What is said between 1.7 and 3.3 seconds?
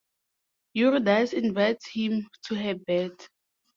him to her bed.